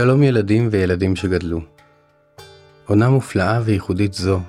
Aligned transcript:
שלום 0.00 0.22
ילדים 0.22 0.68
וילדים 0.70 1.16
שגדלו. 1.16 1.60
עונה 2.86 3.08
מופלאה 3.08 3.60
וייחודית 3.64 4.14
זו, 4.14 4.40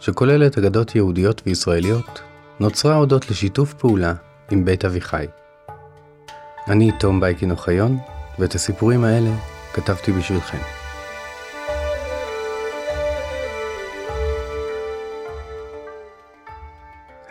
שכוללת 0.00 0.58
אגדות 0.58 0.94
יהודיות 0.94 1.42
וישראליות, 1.46 2.20
נוצרה 2.60 2.94
הודות 2.94 3.30
לשיתוף 3.30 3.74
פעולה 3.74 4.14
עם 4.50 4.64
בית 4.64 4.84
אביחי. 4.84 5.26
אני 6.68 6.90
תום 6.98 7.20
בייקין 7.20 7.50
אוחיון, 7.50 7.98
ואת 8.38 8.54
הסיפורים 8.54 9.04
האלה 9.04 9.30
כתבתי 9.72 10.12
בשבילכם. 10.12 10.58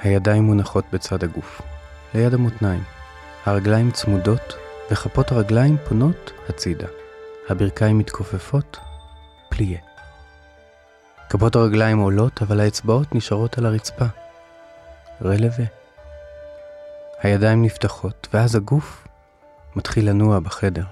הידיים 0.01 0.43
מונחות 0.43 0.85
בצד 0.93 1.23
הגוף, 1.23 1.61
ליד 2.13 2.33
המותניים. 2.33 2.83
הרגליים 3.45 3.91
צמודות 3.91 4.55
וכפות 4.91 5.31
הרגליים 5.31 5.77
פונות 5.89 6.31
הצידה. 6.49 6.98
הברכיים 7.49 7.97
מתכופפות, 7.97 8.77
פליה. 9.49 9.79
כפות 11.29 11.55
הרגליים 11.55 11.97
עולות, 11.99 12.41
אבל 12.41 12.59
האצבעות 12.59 13.15
נשארות 13.15 13.57
על 13.57 13.65
הרצפה. 13.65 14.05
רלווה. 15.25 15.65
הידיים 17.21 17.63
נפתחות, 17.63 18.27
ואז 18.33 18.55
הגוף 18.55 19.07
מתחיל 19.75 20.09
לנוע 20.09 20.39
בחדר. 20.39 20.83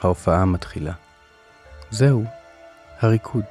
ההופעה 0.00 0.44
מתחילה. 0.44 0.92
זהו, 1.90 2.24
הריקוד. 3.00 3.44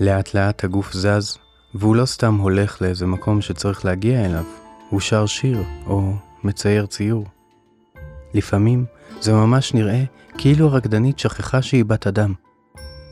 לאט 0.00 0.34
לאט 0.34 0.64
הגוף 0.64 0.92
זז, 0.92 1.38
והוא 1.74 1.96
לא 1.96 2.06
סתם 2.06 2.34
הולך 2.34 2.82
לאיזה 2.82 3.06
מקום 3.06 3.42
שצריך 3.42 3.84
להגיע 3.84 4.24
אליו, 4.24 4.44
הוא 4.90 5.00
שר 5.00 5.26
שיר 5.26 5.62
או 5.86 6.12
מצייר 6.44 6.86
ציור. 6.86 7.35
לפעמים 8.36 8.84
זה 9.20 9.32
ממש 9.32 9.74
נראה 9.74 10.04
כאילו 10.38 10.66
הרקדנית 10.66 11.18
שכחה 11.18 11.62
שהיא 11.62 11.84
בת 11.84 12.06
אדם, 12.06 12.34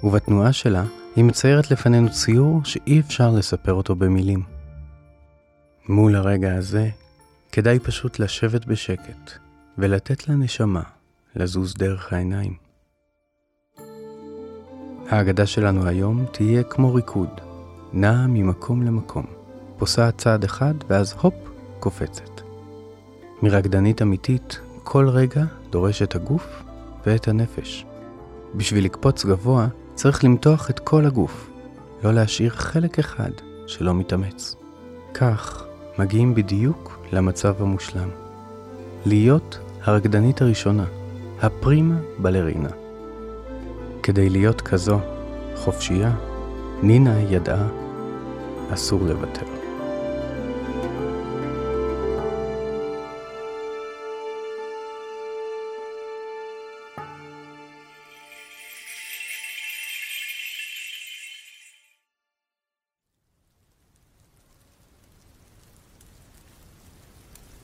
ובתנועה 0.05 0.53
שלה 0.53 0.85
היא 1.17 1.25
מציירת 1.25 1.71
לפנינו 1.71 2.11
ציור 2.11 2.65
שאי 2.65 3.01
אפשר 3.01 3.31
לספר 3.31 3.73
אותו 3.73 3.95
במילים. 3.95 4.43
מול 5.89 6.17
הרגע 6.17 6.55
הזה, 6.55 6.89
כדאי 7.53 7.79
פשוט 7.79 8.19
לשבת 8.19 8.67
בשקט 8.67 9.31
ולתת 9.79 10.29
לנשמה 10.29 10.83
לזוז 11.37 11.75
דרך 11.75 12.13
העיניים. 12.13 12.55
ההגדה 15.11 15.47
שלנו 15.47 15.87
היום 15.87 16.25
תהיה 16.33 16.63
כמו 16.63 16.95
ריקוד, 16.95 17.41
נעה 17.93 18.27
ממקום 18.27 18.83
למקום, 18.83 19.27
פוסעת 19.79 20.19
צעד 20.19 20.45
אחד 20.45 20.75
ואז 20.89 21.15
הופ, 21.21 21.35
קופצת. 21.81 22.41
מרקדנית 23.43 24.03
אמיתית, 24.03 24.61
כל 24.85 25.09
רגע 25.09 25.45
דורש 25.71 26.03
את 26.03 26.15
הגוף 26.15 26.63
ואת 27.07 27.29
הנפש. 27.29 27.87
בשביל 28.55 28.85
לקפוץ 28.85 29.25
גבוה, 29.25 29.67
צריך 29.95 30.25
למתוח 30.25 30.71
את 30.71 30.79
כל 30.79 31.07
הגוף, 31.07 31.51
לא 32.05 32.13
להשאיר 32.13 32.51
חלק 32.51 32.99
אחד 32.99 33.31
שלא 33.67 33.95
מתאמץ. 33.95 34.57
כך 35.15 35.65
מגיעים 35.99 36.35
בדיוק 36.35 36.99
למצב 37.13 37.55
המושלם. 37.63 38.09
להיות 39.07 39.59
הרקדנית 39.85 40.43
הראשונה, 40.43 40.85
הפרימה 41.43 41.97
בלרינה. 42.19 42.71
כדי 44.03 44.31
להיות 44.31 44.61
כזו 44.61 44.99
חופשייה, 45.57 46.15
נינה 46.83 47.21
ידעה, 47.21 47.69
אסור 48.71 49.01
לוותר. 49.03 49.54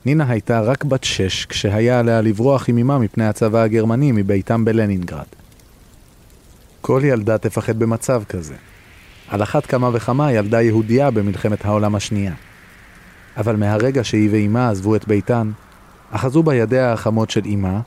נינה 0.05 0.25
הייתה 0.29 0.61
רק 0.61 0.83
בת 0.83 1.03
שש 1.03 1.45
כשהיה 1.45 1.99
עליה 1.99 2.21
לברוח 2.21 2.69
עם 2.69 2.77
אמה 2.77 2.99
מפני 2.99 3.25
הצבא 3.25 3.61
הגרמני 3.61 4.11
מביתם 4.11 4.65
בלנינגרד. 4.65 5.25
כל 6.81 7.01
ילדה 7.03 7.37
תפחד 7.37 7.79
במצב 7.79 8.23
כזה. 8.29 8.55
על 9.27 9.43
אחת 9.43 9.65
כמה 9.65 9.89
וכמה 9.93 10.31
ילדה 10.31 10.61
יהודייה 10.61 11.11
במלחמת 11.11 11.65
העולם 11.65 11.95
השנייה. 11.95 12.33
אבל 13.37 13.55
מהרגע 13.55 14.03
שהיא 14.03 14.29
ואימה 14.31 14.69
עזבו 14.69 14.95
את 14.95 15.07
ביתן, 15.07 15.51
אחזו 16.11 16.43
בידיה 16.43 16.93
החמות 16.93 17.29
של 17.29 17.45
אימה, 17.45 17.79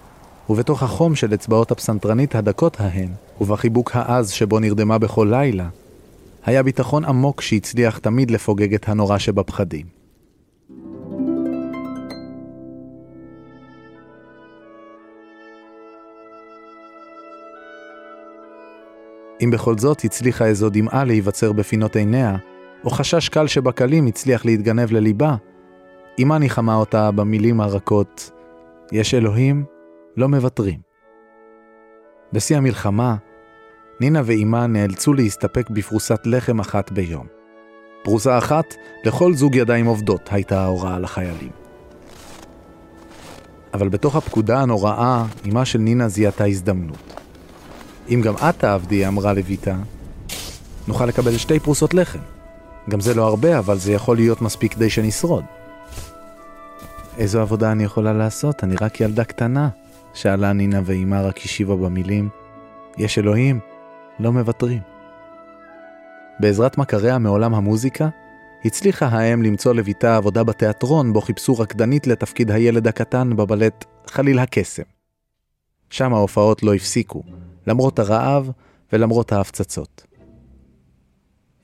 ובתוך 0.50 0.82
החום 0.82 1.14
של 1.14 1.34
אצבעות 1.34 1.70
הפסנתרנית 1.70 2.34
הדקות 2.34 2.80
ההן, 2.80 3.08
ובחיבוק 3.40 3.90
העז 3.94 4.30
שבו 4.30 4.60
נרדמה 4.60 4.98
בכל 4.98 5.28
לילה, 5.30 5.68
היה 6.46 6.62
ביטחון 6.62 7.04
עמוק 7.04 7.40
שהצליח 7.40 7.98
תמיד 7.98 8.30
לפוגג 8.30 8.74
את 8.74 8.88
הנורא 8.88 9.18
שבפחדים. 9.18 9.93
אם 19.44 19.50
בכל 19.50 19.78
זאת 19.78 20.04
הצליחה 20.04 20.46
איזו 20.46 20.70
דמעה 20.70 21.04
להיווצר 21.04 21.52
בפינות 21.52 21.96
עיניה, 21.96 22.36
או 22.84 22.90
חשש 22.90 23.28
קל 23.28 23.46
שבקלים 23.46 24.06
הצליח 24.06 24.44
להתגנב 24.44 24.92
לליבה, 24.92 25.36
אמה 26.22 26.38
ניחמה 26.38 26.74
אותה 26.74 27.10
במילים 27.10 27.60
הרכות, 27.60 28.30
יש 28.92 29.14
אלוהים, 29.14 29.64
לא 30.16 30.28
מוותרים. 30.28 30.80
בשיא 32.32 32.56
המלחמה, 32.56 33.16
נינה 34.00 34.22
ואימה 34.24 34.66
נאלצו 34.66 35.12
להסתפק 35.12 35.70
בפרוסת 35.70 36.20
לחם 36.24 36.60
אחת 36.60 36.92
ביום. 36.92 37.26
פרוסה 38.04 38.38
אחת 38.38 38.74
לכל 39.04 39.34
זוג 39.34 39.54
ידיים 39.54 39.86
עובדות 39.86 40.28
הייתה 40.32 40.60
ההוראה 40.60 40.98
לחיילים. 40.98 41.50
אבל 43.74 43.88
בתוך 43.88 44.16
הפקודה 44.16 44.60
הנוראה, 44.60 45.24
אמה 45.48 45.64
של 45.64 45.78
נינה 45.78 46.08
זיהתה 46.08 46.44
הזדמנות. 46.44 47.13
אם 48.08 48.20
גם 48.24 48.34
את 48.36 48.58
תעבדי, 48.58 49.06
אמרה 49.06 49.32
לויטה, 49.32 49.76
נוכל 50.88 51.06
לקבל 51.06 51.36
שתי 51.36 51.60
פרוסות 51.60 51.94
לחם. 51.94 52.18
גם 52.90 53.00
זה 53.00 53.14
לא 53.14 53.26
הרבה, 53.26 53.58
אבל 53.58 53.78
זה 53.78 53.92
יכול 53.92 54.16
להיות 54.16 54.42
מספיק 54.42 54.74
כדי 54.74 54.90
שנשרוד. 54.90 55.44
איזו 57.18 57.40
עבודה 57.40 57.72
אני 57.72 57.84
יכולה 57.84 58.12
לעשות? 58.12 58.64
אני 58.64 58.76
רק 58.80 59.00
ילדה 59.00 59.24
קטנה, 59.24 59.68
שאלה 60.14 60.52
נינה 60.52 60.80
ואימה 60.84 61.22
רק 61.22 61.38
השיבה 61.38 61.76
במילים, 61.76 62.28
יש 62.98 63.18
אלוהים, 63.18 63.60
לא 64.20 64.32
מוותרים. 64.32 64.80
בעזרת 66.40 66.78
מכריה 66.78 67.18
מעולם 67.18 67.54
המוזיקה, 67.54 68.08
הצליחה 68.64 69.06
האם 69.06 69.42
למצוא 69.42 69.74
לביתה 69.74 70.16
עבודה 70.16 70.44
בתיאטרון 70.44 71.12
בו 71.12 71.20
חיפשו 71.20 71.58
רקדנית 71.58 72.06
לתפקיד 72.06 72.50
הילד 72.50 72.86
הקטן 72.86 73.36
בבלט 73.36 73.84
חליל 74.06 74.38
הקסם. 74.38 74.93
שם 75.90 76.14
ההופעות 76.14 76.62
לא 76.62 76.74
הפסיקו, 76.74 77.22
למרות 77.66 77.98
הרעב 77.98 78.50
ולמרות 78.92 79.32
ההפצצות. 79.32 80.06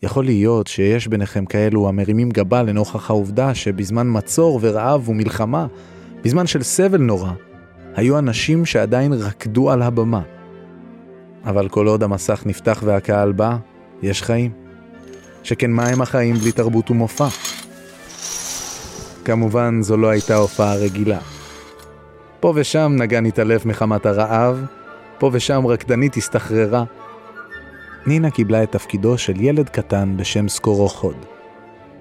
יכול 0.03 0.25
להיות 0.25 0.67
שיש 0.67 1.09
ביניכם 1.09 1.47
כאלו 1.47 1.89
המרימים 1.89 2.31
גבה 2.31 2.63
לנוכח 2.63 3.11
העובדה 3.11 3.55
שבזמן 3.55 4.07
מצור 4.11 4.59
ורעב 4.63 5.09
ומלחמה, 5.09 5.67
בזמן 6.25 6.47
של 6.47 6.63
סבל 6.63 7.01
נורא, 7.01 7.33
היו 7.95 8.19
אנשים 8.19 8.67
שעדיין 8.67 9.13
רקדו 9.13 9.71
על 9.71 9.83
הבמה. 9.83 10.23
אבל 11.45 11.69
כל 11.69 11.87
עוד 11.87 12.03
המסך 12.03 12.43
נפתח 12.47 12.83
והקהל 12.87 13.33
בא, 13.33 13.57
יש 14.03 14.23
חיים. 14.23 14.51
שכן 15.43 15.71
מה 15.71 15.87
הם 15.87 16.03
החיים 16.03 16.37
בלי 16.37 16.53
תרבות 16.53 16.91
ומופע? 16.91 17.29
כמובן 19.25 19.83
זו 19.83 19.97
לא 19.97 20.09
הייתה 20.09 20.37
הופעה 20.37 20.75
רגילה. 20.75 21.19
פה 22.41 22.53
ושם 22.57 22.93
נגן 22.99 23.27
התעלף 23.27 23.67
מחמת 23.67 24.07
הרעב, 24.07 24.65
פה 25.19 25.31
ושם 25.33 25.67
רקדנית 25.67 26.17
הסתחררה. 26.17 26.85
נינה 28.07 28.31
קיבלה 28.31 28.63
את 28.63 28.73
תפקידו 28.73 29.19
של 29.19 29.41
ילד 29.41 29.69
קטן 29.69 30.17
בשם 30.17 30.49
סקורו 30.49 30.89
חוד, 30.89 31.17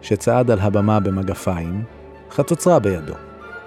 שצעד 0.02 0.52
על 0.52 0.60
הבמה 0.60 1.00
במגפיים, 1.00 1.84
חצוצרה 2.32 2.80
בידו, 2.80 3.14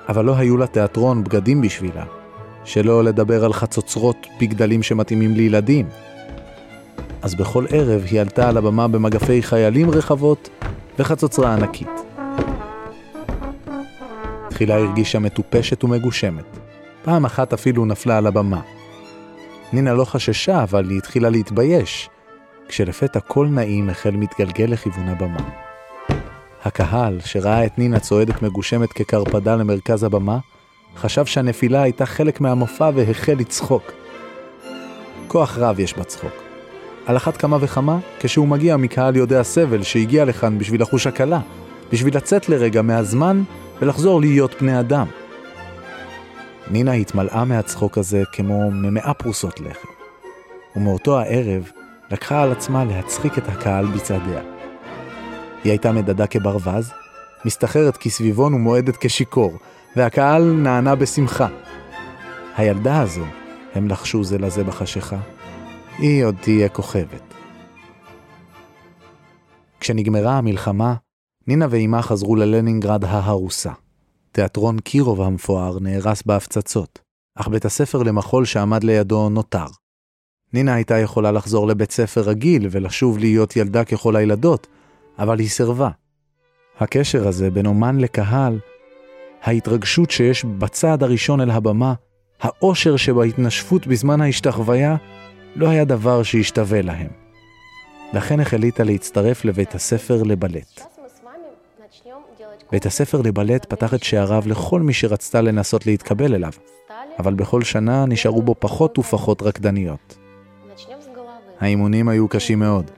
אבל 0.08 0.24
לא 0.24 0.36
היו 0.36 0.56
לה 0.56 0.66
תיאטרון 0.66 1.24
בגדים 1.24 1.60
בשבילה, 1.60 2.04
שלא 2.64 3.04
לדבר 3.04 3.44
על 3.44 3.52
חצוצרות 3.52 4.26
בגדלים 4.40 4.82
שמתאימים 4.82 5.34
לילדים. 5.34 5.88
אז 7.22 7.34
בכל 7.34 7.64
ערב 7.70 8.02
היא 8.10 8.20
עלתה 8.20 8.48
על 8.48 8.56
הבמה 8.56 8.88
במגפי 8.88 9.42
חיילים 9.42 9.90
רחבות 9.90 10.48
וחצוצרה 10.98 11.54
ענקית. 11.54 11.88
תחילה 14.48 14.74
הרגישה 14.74 15.18
מטופשת 15.18 15.84
ומגושמת. 15.84 16.61
פעם 17.02 17.24
אחת 17.24 17.52
אפילו 17.52 17.84
נפלה 17.84 18.18
על 18.18 18.26
הבמה. 18.26 18.60
נינה 19.72 19.94
לא 19.94 20.04
חששה, 20.04 20.62
אבל 20.62 20.90
היא 20.90 20.98
התחילה 20.98 21.30
להתבייש, 21.30 22.10
כשלפתע 22.68 23.20
קול 23.20 23.48
נעים 23.48 23.90
החל 23.90 24.10
מתגלגל 24.10 24.64
לכיוון 24.64 25.08
הבמה. 25.08 25.48
הקהל, 26.64 27.20
שראה 27.20 27.66
את 27.66 27.78
נינה 27.78 28.00
צועדת 28.00 28.42
מגושמת 28.42 28.92
כקרפדה 28.92 29.56
למרכז 29.56 30.04
הבמה, 30.04 30.38
חשב 30.96 31.26
שהנפילה 31.26 31.82
הייתה 31.82 32.06
חלק 32.06 32.40
מהמופע 32.40 32.90
והחל 32.94 33.34
לצחוק. 33.38 33.92
כוח 35.28 35.58
רב 35.58 35.80
יש 35.80 35.94
בצחוק. 35.94 36.32
על 37.06 37.16
אחת 37.16 37.36
כמה 37.36 37.56
וכמה 37.60 37.98
כשהוא 38.20 38.48
מגיע 38.48 38.76
מקהל 38.76 39.16
יודע 39.16 39.42
סבל 39.42 39.82
שהגיע 39.82 40.24
לכאן 40.24 40.58
בשביל 40.58 40.82
לחוש 40.82 41.06
הקלה, 41.06 41.40
בשביל 41.92 42.16
לצאת 42.16 42.48
לרגע 42.48 42.82
מהזמן 42.82 43.42
ולחזור 43.80 44.20
להיות 44.20 44.54
בני 44.62 44.80
אדם. 44.80 45.06
נינה 46.72 46.92
התמלאה 46.92 47.44
מהצחוק 47.44 47.98
הזה 47.98 48.22
כמו 48.32 48.70
ממאה 48.70 49.14
פרוסות 49.14 49.60
לחם. 49.60 49.88
ומאותו 50.76 51.20
הערב 51.20 51.70
לקחה 52.10 52.42
על 52.42 52.52
עצמה 52.52 52.84
להצחיק 52.84 53.38
את 53.38 53.48
הקהל 53.48 53.86
בצעדיה. 53.86 54.40
היא 55.64 55.70
הייתה 55.72 55.92
מדדה 55.92 56.26
כברווז, 56.26 56.90
מסתחררת 57.44 57.96
כסביבון 57.96 58.54
ומועדת 58.54 58.96
כשיכור, 59.00 59.52
והקהל 59.96 60.52
נענה 60.52 60.94
בשמחה. 60.94 61.48
הילדה 62.56 63.00
הזו, 63.00 63.24
הם 63.74 63.88
לחשו 63.88 64.24
זה 64.24 64.38
לזה 64.38 64.64
בחשיכה, 64.64 65.18
היא 65.98 66.24
עוד 66.24 66.36
תהיה 66.40 66.68
כוכבת. 66.68 67.34
כשנגמרה 69.80 70.38
המלחמה, 70.38 70.94
נינה 71.46 71.66
ואימה 71.70 72.02
חזרו 72.02 72.36
ללנינגרד 72.36 73.04
ההרוסה. 73.04 73.72
תיאטרון 74.32 74.78
קירוב 74.78 75.20
המפואר 75.20 75.78
נהרס 75.78 76.22
בהפצצות, 76.26 76.98
אך 77.34 77.48
בית 77.48 77.64
הספר 77.64 78.02
למחול 78.02 78.44
שעמד 78.44 78.84
לידו 78.84 79.28
נותר. 79.28 79.66
נינה 80.52 80.74
הייתה 80.74 80.98
יכולה 80.98 81.32
לחזור 81.32 81.66
לבית 81.66 81.90
ספר 81.90 82.20
רגיל 82.20 82.68
ולשוב 82.70 83.18
להיות 83.18 83.56
ילדה 83.56 83.84
ככל 83.84 84.16
הילדות, 84.16 84.66
אבל 85.18 85.38
היא 85.38 85.48
סירבה. 85.48 85.90
הקשר 86.78 87.28
הזה 87.28 87.50
בין 87.50 87.66
אומן 87.66 87.98
לקהל, 87.98 88.58
ההתרגשות 89.42 90.10
שיש 90.10 90.44
בצעד 90.44 91.02
הראשון 91.02 91.40
אל 91.40 91.50
הבמה, 91.50 91.94
האושר 92.40 92.96
שבהתנשפות 92.96 93.86
בזמן 93.86 94.20
ההשתחוויה, 94.20 94.96
לא 95.56 95.68
היה 95.68 95.84
דבר 95.84 96.22
שהשתווה 96.22 96.82
להם. 96.82 97.10
לכן 98.12 98.40
החליטה 98.40 98.84
להצטרף 98.84 99.44
לבית 99.44 99.74
הספר 99.74 100.22
לבלט. 100.22 100.91
בית 102.72 102.86
הספר 102.86 103.20
לבלט 103.20 103.64
פתח 103.64 103.94
את 103.94 104.02
שעריו 104.02 104.42
לכל 104.46 104.80
מי 104.80 104.92
שרצתה 104.92 105.40
לנסות 105.40 105.86
להתקבל 105.86 106.34
אליו, 106.34 106.52
אבל 107.18 107.34
בכל 107.34 107.62
שנה 107.62 108.06
נשארו 108.06 108.42
בו 108.42 108.54
פחות 108.58 108.98
ופחות 108.98 109.42
רקדניות. 109.42 110.18
האימונים 111.60 112.08
היו 112.08 112.28
קשים 112.28 112.58
מאוד. 112.58 112.90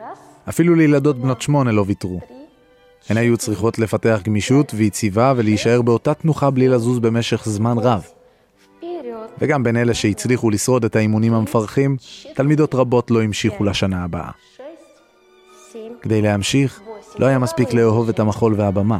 אפילו 0.48 0.74
לילדות 0.74 1.18
בנות 1.18 1.42
שמונה 1.42 1.72
לא 1.72 1.84
ויתרו. 1.86 2.20
הן 3.08 3.16
היו 3.16 3.36
צריכות 3.36 3.78
לפתח 3.78 4.20
גמישות 4.24 4.72
ויציבה 4.74 5.32
ולהישאר 5.36 5.82
באותה 5.82 6.14
תנוחה 6.14 6.50
בלי 6.50 6.68
לזוז 6.68 6.98
במשך 6.98 7.48
זמן 7.48 7.78
רב. 7.78 8.06
וגם 9.38 9.62
בין 9.62 9.76
אלה 9.76 9.94
שהצליחו 9.94 10.50
לשרוד 10.50 10.84
את 10.84 10.96
האימונים 10.96 11.34
המפרכים, 11.34 11.96
תלמידות 12.34 12.74
רבות 12.74 13.10
לא 13.10 13.22
המשיכו 13.22 13.64
לשנה 13.64 14.04
הבאה. 14.04 14.30
כדי 16.02 16.22
להמשיך, 16.22 16.80
לא 17.18 17.26
היה 17.26 17.38
מספיק 17.38 17.72
לאהוב 17.72 18.08
את 18.08 18.20
המחול 18.20 18.54
והבמה. 18.56 18.98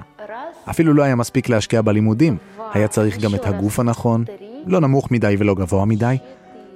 אפילו 0.70 0.94
לא 0.94 1.02
היה 1.02 1.14
מספיק 1.14 1.48
להשקיע 1.48 1.82
בלימודים, 1.82 2.36
היה 2.72 2.88
צריך 2.88 3.18
גם 3.18 3.34
את 3.34 3.46
הגוף 3.46 3.80
הנכון, 3.80 4.24
לא 4.66 4.80
נמוך 4.80 5.10
מדי 5.10 5.36
ולא 5.38 5.54
גבוה 5.54 5.84
מדי. 5.84 6.16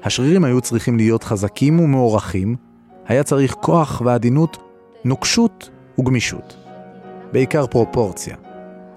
השרירים 0.02 0.44
היו 0.44 0.60
צריכים 0.60 0.96
להיות 0.96 1.24
חזקים 1.24 1.80
ומוערכים, 1.80 2.56
היה 3.06 3.22
צריך 3.22 3.54
כוח 3.54 4.02
ועדינות, 4.04 4.56
נוקשות 5.04 5.70
וגמישות. 5.98 6.56
בעיקר 7.32 7.66
פרופורציה. 7.66 8.36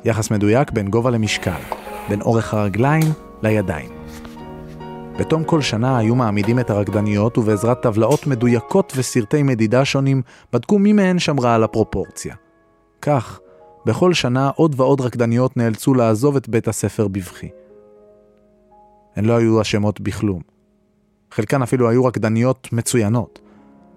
יחס 0.06 0.32
מדויק 0.32 0.72
בין 0.72 0.88
גובה 0.88 1.10
למשקל, 1.10 1.60
בין 2.10 2.22
אורך 2.22 2.54
הרגליים 2.54 3.04
לידיים. 3.44 3.90
בתום 5.20 5.44
כל 5.44 5.62
שנה 5.62 5.98
היו 5.98 6.16
מעמידים 6.16 6.60
את 6.60 6.70
הרקדניות 6.70 7.38
ובעזרת 7.38 7.82
טבלאות 7.82 8.28
מדויקות 8.28 8.94
וסרטי 8.96 9.44
מדידה 9.44 9.86
שונים 9.86 10.22
בדקו 10.54 10.80
מי 10.80 10.94
מהן 10.94 11.20
שמרה 11.20 11.56
על 11.56 11.64
הפרופורציה. 11.64 12.36
כך, 13.02 13.40
בכל 13.86 14.14
שנה 14.14 14.50
עוד 14.56 14.74
ועוד 14.78 15.02
רקדניות 15.02 15.58
נאלצו 15.58 15.94
לעזוב 15.94 16.36
את 16.36 16.50
בית 16.50 16.68
הספר 16.68 17.08
בבכי. 17.08 17.50
הן 19.16 19.26
לא 19.26 19.38
היו 19.38 19.62
אשמות 19.62 20.02
בכלום. 20.02 20.42
חלקן 21.32 21.62
אפילו 21.62 21.90
היו 21.90 22.06
רקדניות 22.06 22.70
מצוינות, 22.72 23.40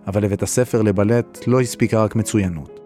אבל 0.07 0.23
לבית 0.23 0.43
הספר 0.43 0.83
לבלט 0.83 1.39
לא 1.47 1.61
הספיקה 1.61 2.05
רק 2.05 2.17
מצוינות. 2.17 2.81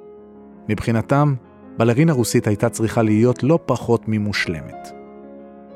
מבחינתם, 0.69 1.35
בלרינה 1.79 2.12
רוסית 2.12 2.47
הייתה 2.47 2.69
צריכה 2.69 3.03
להיות 3.03 3.43
לא 3.43 3.59
פחות 3.67 4.03
ממושלמת. 4.09 4.89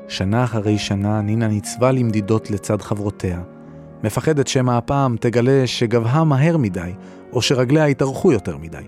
שנה 0.07 0.43
אחרי 0.43 0.77
שנה 0.77 1.21
נינה 1.21 1.47
ניצבה 1.47 1.91
למדידות 1.91 2.51
לצד 2.51 2.81
חברותיה, 2.81 3.41
מפחדת 4.03 4.47
שמא 4.47 4.71
הפעם 4.71 5.15
תגלה 5.19 5.67
שגבהה 5.67 6.23
מהר 6.23 6.57
מדי, 6.57 6.91
או 7.33 7.41
שרגליה 7.41 7.85
התארכו 7.85 8.31
יותר 8.31 8.57
מדי. 8.57 8.83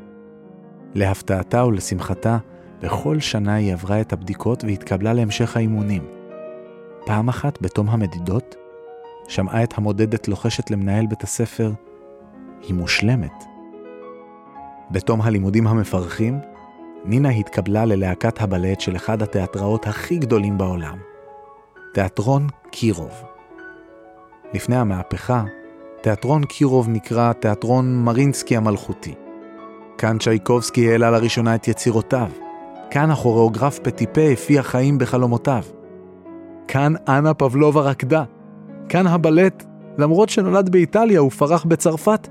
להפתעתה 0.95 1.65
ולשמחתה, 1.65 2.38
בכל 2.81 3.19
שנה 3.19 3.56
היא 3.56 3.74
עברה 3.74 4.01
את 4.01 4.13
הבדיקות 4.13 4.63
והתקבלה 4.63 5.13
להמשך 5.13 5.57
האימונים. 5.57 6.06
פעם 7.06 7.30
אחת, 7.30 7.62
בתום 7.62 7.89
המדידות, 7.89 8.56
שמעה 9.27 9.63
את 9.63 9.77
המודדת 9.77 10.27
לוחשת 10.27 10.71
למנהל 10.71 11.06
בית 11.06 11.24
הספר, 11.24 11.71
היא 12.62 12.74
מושלמת. 12.74 13.44
בתום 14.92 15.21
הלימודים 15.21 15.68
המפרכים, 15.68 16.39
נינה 17.06 17.30
התקבלה 17.30 17.86
ללהקת 17.86 18.42
הבלט 18.42 18.80
של 18.80 18.95
אחד 18.95 19.21
התיאטראות 19.21 19.88
הכי 19.88 20.18
גדולים 20.18 20.57
בעולם, 20.57 20.97
תיאטרון 21.94 22.47
קירוב. 22.71 23.24
לפני 24.53 24.75
המהפכה, 24.75 25.44
תיאטרון 26.01 26.45
קירוב 26.45 26.89
נקרא 26.89 27.33
תיאטרון 27.33 28.03
מרינסקי 28.03 28.57
המלכותי. 28.57 29.25
כאן 29.97 30.18
צ'ייקובסקי 30.18 30.92
העלה 30.92 31.12
לראשונה 31.12 31.56
את 31.56 31.68
יצירותיו. 31.68 32.30
כאן 32.89 33.12
הכוריאוגרף 33.12 33.80
פטיפה 33.80 34.21
הפיע 34.21 34.63
חיים 34.63 34.97
בחלומותיו. 34.97 35.63
כאן 36.68 36.94
אנה 37.07 37.33
פבלובה 37.33 37.81
רקדה. 37.81 38.24
כאן 38.89 39.07
הבלט, 39.07 39.63
למרות 39.97 40.30
שנולד 40.30 40.69
באיטליה 40.69 41.24
ופרח 41.24 41.65
בצרפת, 41.65 42.27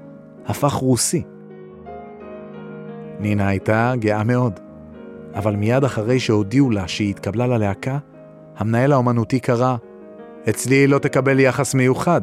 הפך 0.47 0.73
רוסי. 0.73 1.23
נינה 3.21 3.49
הייתה 3.49 3.93
גאה 3.99 4.25
מאוד, 4.25 4.61
אבל 5.35 5.57
מיד 5.57 5.85
אחרי 5.85 6.21
שהודיעו 6.21 6.71
לה 6.71 6.89
שהיא 6.89 7.11
התקבלה 7.11 7.47
ללהקה, 7.47 7.99
המנהל 8.57 8.93
האומנותי 8.93 9.41
קרא, 9.41 9.77
אצלי 10.49 10.75
היא 10.75 10.89
לא 10.89 10.99
תקבל 10.99 11.41
יחס 11.41 11.75
מיוחד. 11.75 12.21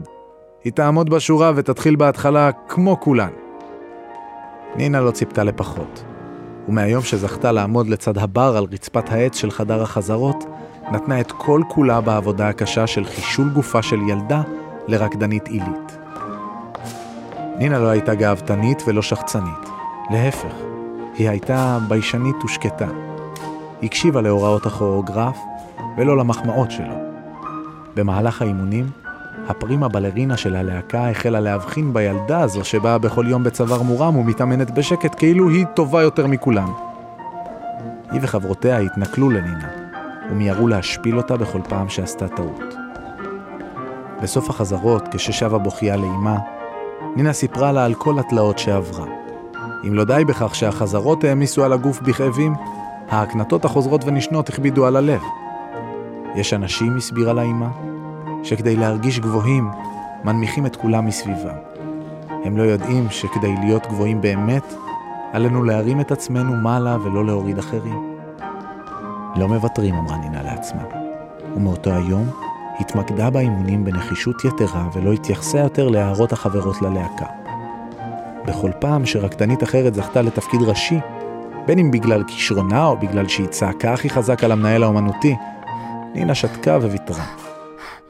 היא 0.64 0.74
תעמוד 0.74 1.10
בשורה 1.10 1.52
ותתחיל 1.56 1.96
בהתחלה 1.96 2.52
כמו 2.68 3.00
כולן. 3.00 3.41
נינה 4.76 5.02
לא 5.02 5.12
ציפתה 5.12 5.44
לפחות, 5.44 6.04
ומהיום 6.68 7.04
שזכתה 7.04 7.52
לעמוד 7.52 7.88
לצד 7.88 8.18
הבר 8.18 8.58
על 8.58 8.66
רצפת 8.72 9.12
העץ 9.12 9.36
של 9.36 9.52
חדר 9.52 9.84
החזרות, 9.84 10.46
נתנה 10.92 11.20
את 11.20 11.32
כל 11.32 11.62
כולה 11.68 12.02
בעבודה 12.02 12.50
הקשה 12.50 12.88
של 12.88 13.06
חישול 13.06 13.50
גופה 13.50 13.82
של 13.82 14.00
ילדה 14.10 14.42
לרקדנית 14.88 15.48
עילית. 15.48 15.98
נינה 17.58 17.80
לא 17.80 17.88
הייתה 17.88 18.16
גאוותנית 18.16 18.84
ולא 18.88 19.02
שחצנית, 19.02 19.70
להפך, 20.10 20.54
היא 21.18 21.30
הייתה 21.30 21.80
ביישנית 21.88 22.44
ושקטה. 22.44 22.88
הקשיבה 23.84 24.22
להוראות 24.22 24.66
הכוריאוגרף 24.66 25.38
ולא 25.98 26.18
למחמאות 26.18 26.72
שלו. 26.72 26.94
במהלך 27.96 28.42
האימונים, 28.42 28.86
הפרימה 29.48 29.88
בלרינה 29.88 30.38
של 30.38 30.56
הלהקה 30.56 31.10
החלה 31.10 31.40
להבחין 31.40 31.94
בילדה 31.94 32.42
הזו 32.42 32.64
שבאה 32.64 32.98
בכל 32.98 33.26
יום 33.28 33.44
בצוואר 33.44 33.82
מורם 33.82 34.16
ומתאמנת 34.16 34.72
בשקט 34.72 35.16
כאילו 35.18 35.50
היא 35.50 35.66
טובה 35.66 36.02
יותר 36.02 36.28
מכולם. 36.28 36.74
היא 38.12 38.20
וחברותיה 38.24 38.78
התנכלו 38.78 39.30
לנינה, 39.30 39.68
ומיהרו 40.32 40.68
להשפיל 40.68 41.18
אותה 41.18 41.38
בכל 41.38 41.60
פעם 41.70 41.90
שעשתה 41.90 42.28
טעות. 42.28 42.76
בסוף 44.22 44.50
החזרות, 44.50 45.08
כששבה 45.12 45.58
בוכייה 45.58 45.96
לאימה, 45.96 46.38
נינה 47.16 47.34
סיפרה 47.34 47.72
לה 47.72 47.86
על 47.86 47.94
כל 47.94 48.20
התלאות 48.20 48.60
שעברה. 48.60 49.06
אם 49.88 49.94
לא 49.94 50.04
די 50.04 50.24
בכך 50.28 50.56
שהחזרות 50.56 51.24
העמיסו 51.24 51.64
על 51.64 51.74
הגוף 51.74 52.02
בכאבים, 52.02 52.54
ההקנטות 53.10 53.66
החוזרות 53.66 54.02
ונשנות 54.06 54.50
הכבידו 54.50 54.86
על 54.86 54.96
הלב. 54.96 55.22
יש 56.36 56.54
אנשים, 56.54 56.98
הסבירה 56.98 57.34
לה 57.34 57.42
אימה, 57.42 57.70
שכדי 58.44 58.76
להרגיש 58.76 59.20
גבוהים, 59.20 59.70
מנמיכים 60.24 60.66
את 60.66 60.76
כולם 60.76 61.06
מסביבם. 61.06 61.56
הם 62.46 62.58
לא 62.58 62.64
יודעים 62.64 63.08
שכדי 63.10 63.56
להיות 63.60 63.88
גבוהים 63.88 64.22
באמת, 64.22 64.74
עלינו 65.34 65.64
להרים 65.64 66.02
את 66.02 66.12
עצמנו 66.12 66.54
מעלה 66.54 66.98
ולא 67.04 67.26
להוריד 67.26 67.58
אחרים. 67.58 68.16
לא 69.36 69.48
מוותרים, 69.48 69.96
אמרה 69.96 70.18
נינה 70.18 70.44
לעצמה. 70.44 70.82
ומאותו 71.56 71.90
היום 71.92 72.30
התמקדה 72.80 73.30
באימונים 73.30 73.86
בנחישות 73.86 74.46
יתרה 74.46 74.90
ולא 74.94 75.12
התייחסה 75.12 75.60
יותר 75.60 75.88
להערות 75.88 76.32
החברות 76.32 76.82
ללהקה. 76.82 77.26
בכל 78.46 78.72
פעם 78.80 79.06
שרקדנית 79.06 79.64
אחרת 79.64 79.94
זכתה 79.94 80.22
לתפקיד 80.22 80.62
ראשי, 80.62 81.00
בין 81.66 81.80
אם 81.80 81.92
בגלל 81.92 82.24
כישרונה 82.28 82.86
או 82.86 82.98
בגלל 82.98 83.28
שהיא 83.28 83.48
צעקה 83.48 83.94
הכי 83.94 84.10
חזק 84.10 84.44
על 84.44 84.52
המנהל 84.52 84.84
האומנותי, 84.84 85.36
נינה 86.14 86.36
שתקה 86.36 86.78
וויתרה. 86.78 87.41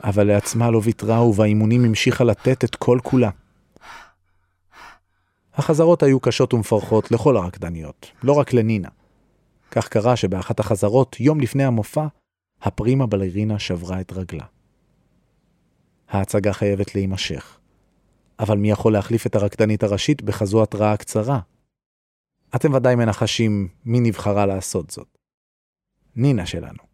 אבל 0.04 0.28
לעצמה 0.28 0.72
לא 0.72 0.82
ויתרה 0.84 1.24
ובאימונים 1.24 1.86
המשיכה 1.86 2.24
לתת 2.24 2.64
את 2.64 2.76
כל 2.76 3.00
כולה. 3.04 3.30
החזרות 5.54 6.04
היו 6.04 6.20
קשות 6.20 6.54
ומפרכות 6.54 7.12
לכל 7.12 7.38
הרקדניות, 7.38 8.12
לא 8.24 8.34
רק 8.34 8.54
לנינה. 8.54 8.90
כך 9.72 9.88
קרה 9.88 10.16
שבאחת 10.16 10.60
החזרות, 10.60 11.20
יום 11.20 11.40
לפני 11.40 11.64
המופע, 11.64 12.08
הפרימה 12.62 13.06
בלרינה 13.06 13.60
שברה 13.60 14.02
את 14.02 14.12
רגלה. 14.14 14.46
ההצגה 16.10 16.54
חייבת 16.54 16.96
להימשך. 16.96 17.58
אבל 18.40 18.58
מי 18.58 18.72
יכול 18.72 18.94
להחליף 18.94 19.28
את 19.28 19.36
הרקדנית 19.36 19.84
הראשית 19.84 20.22
בכזו 20.22 20.64
התראה 20.64 20.98
קצרה? 20.98 21.40
אתם 22.56 22.74
ודאי 22.74 22.96
מנחשים 22.96 23.68
מי 23.86 24.00
נבחרה 24.00 24.46
לעשות 24.46 24.90
זאת. 24.90 25.18
נינה 26.16 26.46
שלנו. 26.46 26.91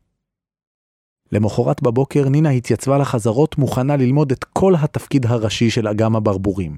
למחרת 1.32 1.82
בבוקר 1.82 2.30
נינה 2.30 2.50
התייצבה 2.50 2.98
לחזרות 2.98 3.58
מוכנה 3.58 3.96
ללמוד 3.96 4.32
את 4.32 4.44
כל 4.44 4.74
התפקיד 4.76 5.26
הראשי 5.26 5.70
של 5.70 5.88
אגם 5.88 6.16
הברבורים, 6.16 6.78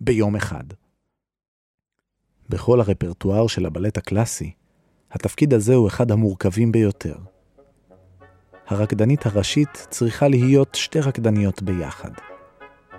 ביום 0.00 0.36
אחד. 0.36 0.64
בכל 2.48 2.80
הרפרטואר 2.80 3.46
של 3.46 3.66
הבלט 3.66 3.98
הקלאסי, 3.98 4.52
התפקיד 5.12 5.54
הזה 5.54 5.74
הוא 5.74 5.88
אחד 5.88 6.10
המורכבים 6.10 6.72
ביותר. 6.72 7.16
הרקדנית 8.66 9.26
הראשית 9.26 9.86
צריכה 9.90 10.28
להיות 10.28 10.74
שתי 10.74 11.00
רקדניות 11.00 11.62
ביחד. 11.62 12.10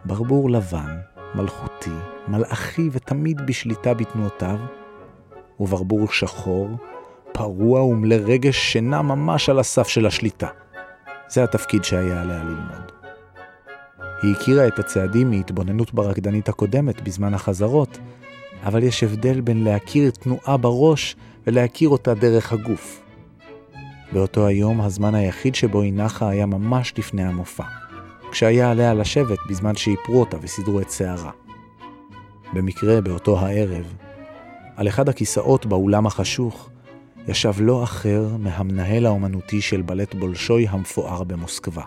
ברבור 0.05 0.49
לבן, 0.49 0.97
מלכותי, 1.35 1.89
מלאכי 2.27 2.89
ותמיד 2.91 3.41
בשליטה 3.47 3.93
בתנועותיו, 3.93 4.59
וברבור 5.59 6.07
שחור, 6.07 6.69
פרוע 7.31 7.83
ומלא 7.83 8.15
רגש 8.15 8.57
שינה 8.57 9.01
ממש 9.01 9.49
על 9.49 9.59
הסף 9.59 9.87
של 9.87 10.05
השליטה. 10.05 10.47
זה 11.29 11.43
התפקיד 11.43 11.83
שהיה 11.83 12.21
עליה 12.21 12.43
ללמוד. 12.43 12.91
היא 14.21 14.35
הכירה 14.35 14.67
את 14.67 14.79
הצעדים 14.79 15.31
מהתבוננות 15.31 15.93
ברקדנית 15.93 16.49
הקודמת 16.49 17.01
בזמן 17.01 17.33
החזרות, 17.33 17.97
אבל 18.63 18.83
יש 18.83 19.03
הבדל 19.03 19.41
בין 19.41 19.63
להכיר 19.63 20.11
תנועה 20.11 20.57
בראש 20.57 21.15
ולהכיר 21.47 21.89
אותה 21.89 22.13
דרך 22.13 22.53
הגוף. 22.53 23.01
באותו 24.11 24.47
היום 24.47 24.81
הזמן 24.81 25.15
היחיד 25.15 25.55
שבו 25.55 25.81
היא 25.81 25.93
נחה 25.93 26.29
היה 26.29 26.45
ממש 26.45 26.93
לפני 26.97 27.23
המופע, 27.23 27.63
כשהיה 28.31 28.71
עליה 28.71 28.93
לשבת 28.93 29.39
בזמן 29.49 29.75
שאיפרו 29.75 30.19
אותה 30.19 30.37
וסידרו 30.41 30.79
את 30.79 30.91
שערה. 30.91 31.31
במקרה 32.53 33.01
באותו 33.01 33.39
הערב, 33.39 33.93
על 34.75 34.87
אחד 34.87 35.09
הכיסאות 35.09 35.65
באולם 35.65 36.05
החשוך, 36.05 36.69
ישב 37.27 37.53
לא 37.59 37.83
אחר 37.83 38.27
מהמנהל 38.39 39.05
האומנותי 39.05 39.61
של 39.61 39.81
בלט 39.81 40.15
בולשוי 40.15 40.67
המפואר 40.69 41.23
במוסקבה. 41.23 41.83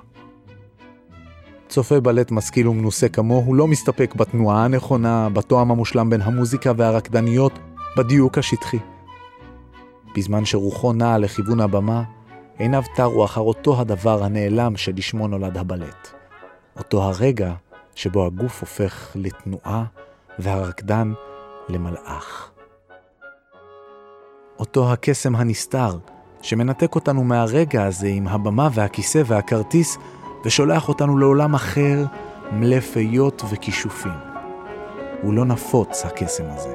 צופה 1.68 2.00
בלט 2.00 2.30
משכיל 2.30 2.68
ומנוסה 2.68 3.08
כמוהו 3.08 3.54
לא 3.54 3.66
מסתפק 3.66 4.14
בתנועה 4.14 4.64
הנכונה, 4.64 5.28
בתואם 5.28 5.70
המושלם 5.70 6.10
בין 6.10 6.20
המוזיקה 6.20 6.72
והרקדניות, 6.76 7.58
בדיוק 7.96 8.38
השטחי. 8.38 8.78
בזמן 10.16 10.44
שרוחו 10.44 10.92
נעה 10.92 11.18
לכיוון 11.18 11.60
הבמה, 11.60 12.02
עיניו 12.58 12.82
תרו 12.96 13.24
אחר 13.24 13.40
אותו 13.40 13.80
הדבר 13.80 14.24
הנעלם 14.24 14.76
שלשמו 14.76 15.28
נולד 15.28 15.56
הבלט. 15.58 16.08
אותו 16.78 17.02
הרגע 17.02 17.54
שבו 17.94 18.26
הגוף 18.26 18.60
הופך 18.60 19.12
לתנועה 19.14 19.84
והרקדן 20.38 21.12
למלאך. 21.68 22.50
אותו 24.58 24.92
הקסם 24.92 25.36
הנסתר, 25.36 25.98
שמנתק 26.42 26.94
אותנו 26.94 27.24
מהרגע 27.24 27.84
הזה 27.84 28.06
עם 28.06 28.28
הבמה 28.28 28.68
והכיסא 28.72 29.22
והכרטיס, 29.26 29.98
ושולח 30.44 30.88
אותנו 30.88 31.18
לעולם 31.18 31.54
אחר, 31.54 32.04
מלא 32.52 32.80
פיות 32.80 33.42
וכישופים. 33.50 34.12
הוא 35.22 35.34
לא 35.34 35.44
נפוץ, 35.44 36.04
הקסם 36.04 36.44
הזה, 36.48 36.74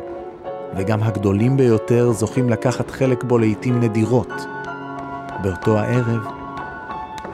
וגם 0.77 1.03
הגדולים 1.03 1.57
ביותר 1.57 2.11
זוכים 2.11 2.49
לקחת 2.49 2.91
חלק 2.91 3.23
בו 3.23 3.37
לעתים 3.37 3.79
נדירות. 3.79 4.33
באותו 5.43 5.79
הערב, 5.79 6.27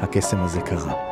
הקסם 0.02 0.42
הזה 0.42 0.62
קרה. 0.62 1.09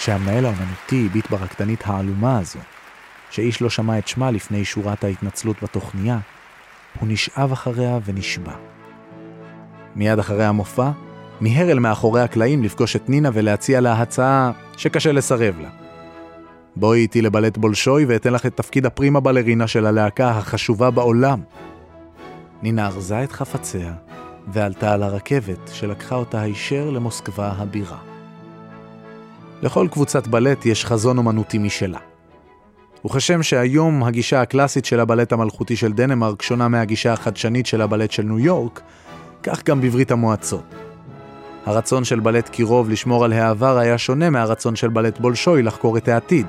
כשהמנהל 0.00 0.44
האומנותי 0.44 1.06
הביט 1.06 1.30
ברקדנית 1.30 1.82
העלומה 1.86 2.38
הזו, 2.38 2.58
שאיש 3.30 3.62
לא 3.62 3.70
שמע 3.70 3.98
את 3.98 4.08
שמה 4.08 4.30
לפני 4.30 4.64
שורת 4.64 5.04
ההתנצלות 5.04 5.62
בתוכניה, 5.62 6.18
הוא 7.00 7.08
נשאב 7.08 7.52
אחריה 7.52 7.98
ונשבע. 8.04 8.52
מיד 9.96 10.18
אחרי 10.18 10.44
המופע, 10.44 10.90
מיהר 11.40 11.70
אל 11.70 11.78
מאחורי 11.78 12.20
הקלעים 12.22 12.62
לפגוש 12.62 12.96
את 12.96 13.08
נינה 13.08 13.30
ולהציע 13.32 13.80
לה 13.80 13.92
הצעה 13.92 14.52
שקשה 14.76 15.12
לסרב 15.12 15.54
לה. 15.60 15.68
בואי 16.76 17.00
איתי 17.00 17.22
לבלט 17.22 17.58
בולשוי 17.58 18.04
ואתן 18.04 18.32
לך 18.32 18.46
את 18.46 18.56
תפקיד 18.56 18.86
הפרימה 18.86 19.20
בלרינה 19.20 19.66
של 19.66 19.86
הלהקה 19.86 20.30
החשובה 20.30 20.90
בעולם. 20.90 21.40
נינה 22.62 22.86
ארזה 22.86 23.24
את 23.24 23.32
חפציה 23.32 23.92
ועלתה 24.48 24.92
על 24.92 25.02
הרכבת 25.02 25.70
שלקחה 25.72 26.14
אותה 26.14 26.40
הישר 26.40 26.90
למוסקבה 26.90 27.52
הבירה. 27.56 28.09
לכל 29.62 29.88
קבוצת 29.90 30.26
בלט 30.28 30.66
יש 30.66 30.84
חזון 30.84 31.18
אומנותי 31.18 31.58
משלה. 31.58 31.98
וכשם 33.04 33.42
שהיום 33.42 34.04
הגישה 34.04 34.40
הקלאסית 34.42 34.84
של 34.84 35.00
הבלט 35.00 35.32
המלכותי 35.32 35.76
של 35.76 35.92
דנמרק 35.92 36.42
שונה 36.42 36.68
מהגישה 36.68 37.12
החדשנית 37.12 37.66
של 37.66 37.82
הבלט 37.82 38.10
של 38.10 38.22
ניו 38.22 38.38
יורק, 38.38 38.80
כך 39.42 39.64
גם 39.64 39.80
בברית 39.80 40.10
המועצות. 40.10 40.74
הרצון 41.66 42.04
של 42.04 42.20
בלט 42.20 42.48
קירוב 42.48 42.90
לשמור 42.90 43.24
על 43.24 43.32
העבר 43.32 43.78
היה 43.78 43.98
שונה 43.98 44.30
מהרצון 44.30 44.76
של 44.76 44.88
בלט 44.88 45.18
בולשוי 45.18 45.62
לחקור 45.62 45.96
את 45.96 46.08
העתיד. 46.08 46.46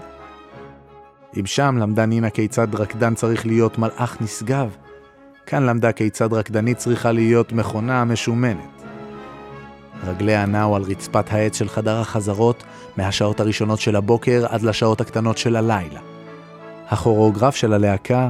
אם 1.39 1.45
שם 1.45 1.77
למדה 1.77 2.05
נינה 2.05 2.29
כיצד 2.29 2.75
רקדן 2.75 3.15
צריך 3.15 3.45
להיות 3.45 3.77
מלאך 3.77 4.17
נשגב, 4.21 4.75
כאן 5.45 5.63
למדה 5.63 5.91
כיצד 5.91 6.33
רקדנית 6.33 6.77
צריכה 6.77 7.11
להיות 7.11 7.53
מכונה 7.53 8.05
משומנת. 8.05 8.80
רגליה 10.07 10.45
נעו 10.45 10.75
על 10.75 10.81
רצפת 10.81 11.33
העץ 11.33 11.57
של 11.57 11.69
חדר 11.69 11.99
החזרות 11.99 12.63
מהשעות 12.97 13.39
הראשונות 13.39 13.79
של 13.79 13.95
הבוקר 13.95 14.45
עד 14.49 14.61
לשעות 14.61 15.01
הקטנות 15.01 15.37
של 15.37 15.55
הלילה. 15.55 15.99
הכוריאוגרף 16.89 17.55
של 17.55 17.73
הלהקה 17.73 18.29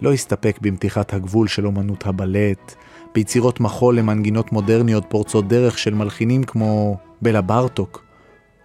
לא 0.00 0.12
הסתפק 0.12 0.58
במתיחת 0.60 1.14
הגבול 1.14 1.48
של 1.48 1.66
אומנות 1.66 2.06
הבלט, 2.06 2.74
ביצירות 3.14 3.60
מחול 3.60 3.98
למנגינות 3.98 4.52
מודרניות 4.52 5.04
פורצות 5.08 5.48
דרך 5.48 5.78
של 5.78 5.94
מלחינים 5.94 6.44
כמו 6.44 6.96
בלה 7.22 7.40
בארטוק. 7.40 8.04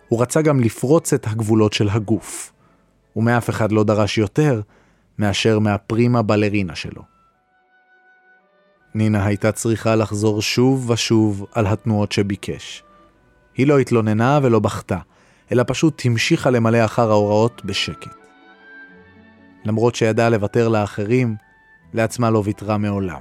הוא 0.08 0.22
רצה 0.22 0.42
גם 0.42 0.60
לפרוץ 0.60 1.14
את 1.14 1.28
הגבולות 1.28 1.74
של 1.74 1.90
הגוף, 1.90 2.54
ומאף 3.16 3.50
אחד 3.50 3.72
לא 3.72 3.84
דרש 3.84 4.18
יותר 4.18 4.62
מאשר 5.20 5.60
מהפרימה 5.60 6.22
בלרינה 6.22 6.76
שלו. 6.76 7.09
נינה 8.96 9.26
הייתה 9.26 9.52
צריכה 9.52 9.96
לחזור 9.96 10.42
שוב 10.42 10.90
ושוב 10.90 11.46
על 11.54 11.68
התנועות 11.68 12.12
שביקש. 12.12 12.84
היא 13.56 13.68
לא 13.68 13.80
התלוננה 13.80 14.40
ולא 14.44 14.60
בכתה, 14.60 14.98
אלא 15.52 15.64
פשוט 15.68 16.02
המשיכה 16.06 16.50
למלא 16.50 16.86
אחר 16.86 17.10
ההוראות 17.12 17.62
בשקט. 17.66 18.16
למרות 19.66 19.96
שידעה 19.96 20.30
לוותר 20.30 20.68
לאחרים, 20.68 21.36
לעצמה 21.94 22.30
לא 22.30 22.42
ויתרה 22.46 22.78
מעולם. 22.78 23.20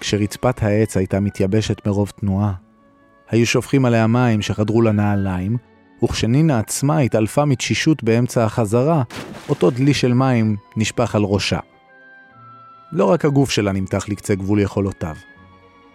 כשרצפת 0.00 0.62
העץ 0.62 0.96
הייתה 0.96 1.20
מתייבשת 1.20 1.86
מרוב 1.86 2.12
תנועה, 2.20 2.52
היו 3.30 3.46
שופכים 3.46 3.84
עליה 3.84 4.06
מים 4.06 4.42
שחדרו 4.42 4.82
לנעליים, 4.82 5.56
וכשנינה 6.04 6.58
עצמה 6.58 6.98
התעלפה 6.98 7.44
מתשישות 7.44 8.02
באמצע 8.02 8.44
החזרה, 8.44 9.02
אותו 9.48 9.70
דלי 9.70 9.94
של 9.94 10.12
מים 10.12 10.56
נשפך 10.76 11.14
על 11.14 11.22
ראשה. 11.22 11.58
לא 12.92 13.04
רק 13.04 13.24
הגוף 13.24 13.50
שלה 13.50 13.72
נמתח 13.72 14.08
לקצה 14.08 14.34
גבול 14.34 14.60
יכולותיו, 14.60 15.16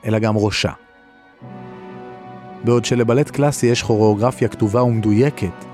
אלא 0.06 0.20
גם 0.20 0.38
ראשה. 0.38 0.72
בעוד 2.64 2.86
שלבלט 2.86 3.30
קלאסי 3.30 3.68
יש 3.68 3.84
כוריאוגרפיה 3.84 4.48
כתובה 4.48 4.84
ומדויקת, 4.84 5.66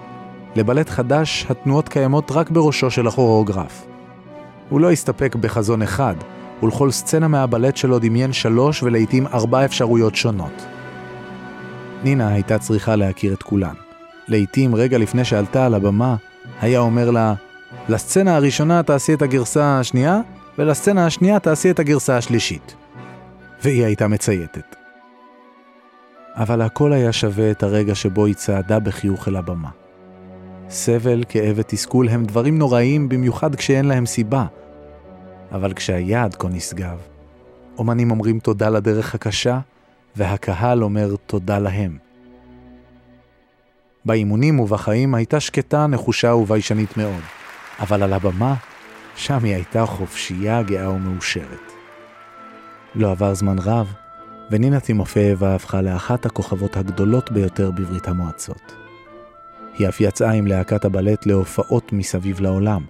לבלט 0.55 0.89
חדש 0.89 1.45
התנועות 1.49 1.89
קיימות 1.89 2.31
רק 2.31 2.49
בראשו 2.49 2.91
של 2.91 3.07
הכוריאוגרף. 3.07 3.85
הוא 4.69 4.79
לא 4.79 4.91
הסתפק 4.91 5.35
בחזון 5.35 5.81
אחד, 5.81 6.15
ולכל 6.63 6.91
סצנה 6.91 7.27
מהבלט 7.27 7.77
שלו 7.77 7.99
דמיין 7.99 8.33
שלוש 8.33 8.83
ולעיתים 8.83 9.27
ארבע 9.27 9.65
אפשרויות 9.65 10.15
שונות. 10.15 10.65
נינה 12.03 12.27
הייתה 12.27 12.59
צריכה 12.59 12.95
להכיר 12.95 13.33
את 13.33 13.43
כולן. 13.43 13.73
לעיתים, 14.27 14.75
רגע 14.75 14.97
לפני 14.97 15.25
שעלתה 15.25 15.65
על 15.65 15.73
הבמה, 15.73 16.15
היה 16.61 16.79
אומר 16.79 17.11
לה, 17.11 17.33
לסצנה 17.89 18.35
הראשונה 18.35 18.83
תעשי 18.83 19.13
את 19.13 19.21
הגרסה 19.21 19.79
השנייה, 19.79 20.21
ולסצנה 20.58 21.05
השנייה 21.05 21.39
תעשי 21.39 21.72
את 21.72 21.79
הגרסה 21.79 22.17
השלישית. 22.17 22.75
והיא 23.63 23.86
הייתה 23.86 24.08
מצייתת. 24.08 24.75
אבל 26.36 26.62
הכל 26.62 26.93
היה 26.93 27.12
שווה 27.12 27.51
את 27.51 27.63
הרגע 27.63 27.96
שבו 27.96 28.25
היא 28.25 28.36
צעדה 28.36 28.79
בחיוך 28.79 29.27
אל 29.27 29.36
הבמה. 29.36 29.70
סבל, 30.70 31.24
כאב 31.29 31.53
ותסכול 31.55 32.10
הם 32.10 32.25
דברים 32.25 32.58
נוראיים 32.58 33.10
במיוחד 33.10 33.55
כשאין 33.55 33.86
להם 33.86 34.05
סיבה. 34.05 34.46
אבל 35.51 35.74
כשהיעד 35.74 36.36
כה 36.36 36.48
נשגב, 36.48 36.98
אומנים 37.77 38.12
אומרים 38.12 38.39
תודה 38.39 38.70
לדרך 38.70 39.15
הקשה, 39.15 39.60
והקהל 40.15 40.84
אומר 40.84 41.15
תודה 41.25 41.60
להם. 41.60 41.98
באימונים 44.05 44.60
ובחיים 44.60 45.15
הייתה 45.15 45.39
שקטה, 45.39 45.88
נחושה 45.88 46.34
וביישנית 46.34 46.98
מאוד, 46.98 47.22
אבל 47.79 48.03
על 48.03 48.13
הבמה, 48.13 48.55
שם 49.21 49.43
היא 49.43 49.53
הייתה 49.55 49.85
חופשייה, 49.85 50.63
גאה 50.63 50.89
ומאושרת. 50.89 51.71
לא 52.95 53.11
עבר 53.11 53.33
זמן 53.33 53.59
רב, 53.59 53.93
ונינה 54.51 54.79
תימופייבה 54.79 55.55
הפכה 55.55 55.81
לאחת 55.81 56.25
הכוכבות 56.25 56.77
הגדולות 56.77 57.31
ביותר 57.31 57.71
בברית 57.71 58.07
המועצות. 58.07 58.75
היא 59.77 59.89
אף 59.89 60.01
יצאה 60.01 60.31
עם 60.31 60.47
להקת 60.47 60.85
הבלט 60.85 61.25
להופעות 61.25 61.93
מסביב 61.93 62.39
לעולם. 62.39 62.81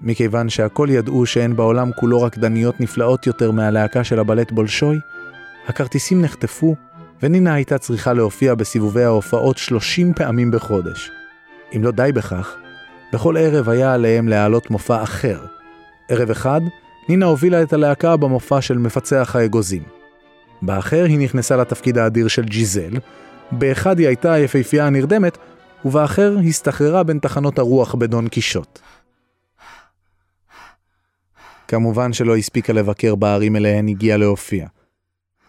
מכיוון 0.00 0.48
שהכל 0.48 0.88
ידעו 0.90 1.26
שאין 1.26 1.56
בעולם 1.56 1.90
כולו 1.92 2.22
רקדניות 2.22 2.80
נפלאות 2.80 3.26
יותר 3.26 3.50
מהלהקה 3.50 4.04
של 4.04 4.18
הבלט 4.18 4.52
בולשוי, 4.52 4.98
הכרטיסים 5.66 6.22
נחטפו, 6.22 6.76
ונינה 7.22 7.54
הייתה 7.54 7.78
צריכה 7.78 8.12
להופיע 8.12 8.54
בסיבובי 8.54 9.04
ההופעות 9.04 9.58
30 9.58 10.14
פעמים 10.14 10.50
בחודש. 10.50 11.10
אם 11.76 11.84
לא 11.84 11.90
די 11.90 12.10
בכך, 12.14 12.56
בכל 13.14 13.36
ערב 13.36 13.68
היה 13.68 13.94
עליהם 13.94 14.28
להעלות 14.28 14.70
מופע 14.70 15.02
אחר. 15.02 15.40
ערב 16.08 16.30
אחד, 16.30 16.60
נינה 17.08 17.26
הובילה 17.26 17.62
את 17.62 17.72
הלהקה 17.72 18.16
במופע 18.16 18.60
של 18.60 18.78
מפצח 18.78 19.36
האגוזים. 19.36 19.82
באחר 20.62 21.04
היא 21.04 21.18
נכנסה 21.18 21.56
לתפקיד 21.56 21.98
האדיר 21.98 22.28
של 22.28 22.44
ג'יזל, 22.44 22.92
באחד 23.52 23.98
היא 23.98 24.06
הייתה 24.06 24.32
היפהפייה 24.32 24.86
הנרדמת, 24.86 25.38
ובאחר 25.84 26.36
הסתחררה 26.48 27.02
בין 27.02 27.18
תחנות 27.18 27.58
הרוח 27.58 27.94
בדון 27.94 28.28
קישוט. 28.28 28.78
כמובן 31.68 32.12
שלא 32.12 32.36
הספיקה 32.36 32.72
לבקר 32.72 33.14
בערים 33.14 33.56
אליהן 33.56 33.88
הגיעה 33.88 34.16
להופיע. 34.16 34.66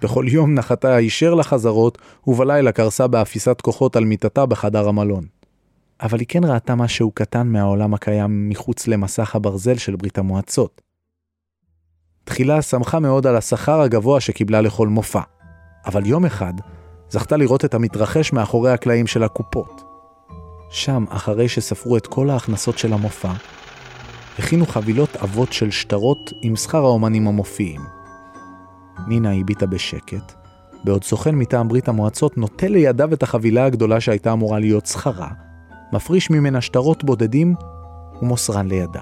בכל 0.01 0.25
יום 0.27 0.53
נחתה 0.53 0.95
הישר 0.95 1.33
לחזרות, 1.33 1.97
ובלילה 2.27 2.71
קרסה 2.71 3.07
באפיסת 3.07 3.61
כוחות 3.61 3.95
על 3.95 4.05
מיטתה 4.05 4.45
בחדר 4.45 4.87
המלון. 4.87 5.34
אבל 6.01 6.19
היא 6.19 6.27
כן 6.27 6.43
ראתה 6.43 6.75
משהו 6.75 7.11
קטן 7.11 7.47
מהעולם 7.47 7.93
הקיים 7.93 8.49
מחוץ 8.49 8.87
למסך 8.87 9.35
הברזל 9.35 9.75
של 9.75 9.95
ברית 9.95 10.17
המועצות. 10.17 10.81
תחילה 12.23 12.61
שמחה 12.61 12.99
מאוד 12.99 13.27
על 13.27 13.35
השכר 13.35 13.81
הגבוה 13.81 14.19
שקיבלה 14.19 14.61
לכל 14.61 14.87
מופע, 14.87 15.21
אבל 15.85 16.05
יום 16.05 16.25
אחד 16.25 16.53
זכתה 17.09 17.37
לראות 17.37 17.65
את 17.65 17.73
המתרחש 17.73 18.33
מאחורי 18.33 18.71
הקלעים 18.71 19.07
של 19.07 19.23
הקופות. 19.23 19.83
שם, 20.69 21.05
אחרי 21.09 21.49
שספרו 21.49 21.97
את 21.97 22.07
כל 22.07 22.29
ההכנסות 22.29 22.77
של 22.77 22.93
המופע, 22.93 23.31
הכינו 24.39 24.65
חבילות 24.65 25.15
עבות 25.15 25.53
של 25.53 25.71
שטרות 25.71 26.31
עם 26.41 26.55
שכר 26.55 26.85
האומנים 26.85 27.27
המופיעים. 27.27 27.81
נינה 29.07 29.33
הביטה 29.33 29.65
בשקט, 29.65 30.33
בעוד 30.83 31.03
סוכן 31.03 31.35
מטעם 31.35 31.67
ברית 31.67 31.87
המועצות 31.87 32.37
נוטל 32.37 32.67
לידיו 32.67 33.13
את 33.13 33.23
החבילה 33.23 33.65
הגדולה 33.65 34.01
שהייתה 34.01 34.33
אמורה 34.33 34.59
להיות 34.59 34.85
שכרה, 34.85 35.29
מפריש 35.93 36.29
ממנה 36.29 36.61
שטרות 36.61 37.03
בודדים 37.03 37.55
ומוסרן 38.21 38.67
לידה. 38.67 39.01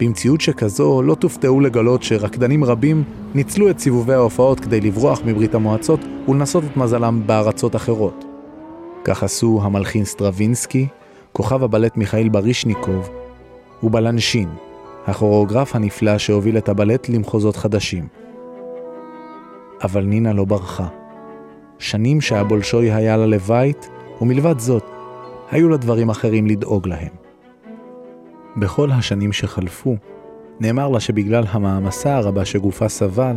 במציאות 0.00 0.40
שכזו 0.40 1.02
לא 1.02 1.14
תופתעו 1.14 1.60
לגלות 1.60 2.02
שרקדנים 2.02 2.64
רבים 2.64 3.04
ניצלו 3.34 3.70
את 3.70 3.78
סיבובי 3.78 4.14
ההופעות 4.14 4.60
כדי 4.60 4.80
לברוח 4.80 5.20
מברית 5.24 5.54
המועצות 5.54 6.00
ולנסות 6.28 6.64
את 6.64 6.76
מזלם 6.76 7.22
בארצות 7.26 7.76
אחרות. 7.76 8.24
כך 9.04 9.22
עשו 9.22 9.60
המלחין 9.62 10.04
סטרווינסקי, 10.04 10.86
כוכב 11.32 11.62
הבלט 11.62 11.96
מיכאל 11.96 12.28
ברישניקוב 12.28 13.10
ובלנשין, 13.82 14.48
הכוריאוגרף 15.06 15.76
הנפלא 15.76 16.18
שהוביל 16.18 16.58
את 16.58 16.68
הבלט 16.68 17.08
למחוזות 17.08 17.56
חדשים. 17.56 18.06
אבל 19.82 20.04
נינה 20.04 20.32
לא 20.32 20.44
ברחה. 20.44 20.86
שנים 21.78 22.20
שהבולשוי 22.20 22.92
היה 22.92 23.16
לה 23.16 23.26
לבית, 23.26 23.88
ומלבד 24.20 24.58
זאת, 24.58 24.84
היו 25.52 25.68
לה 25.68 25.76
דברים 25.76 26.10
אחרים 26.10 26.46
לדאוג 26.46 26.88
להם. 26.88 27.12
בכל 28.56 28.90
השנים 28.90 29.32
שחלפו, 29.32 29.96
נאמר 30.60 30.88
לה 30.88 31.00
שבגלל 31.00 31.44
המעמסה 31.48 32.16
הרבה 32.16 32.44
שגופה 32.44 32.88
סבל, 32.88 33.36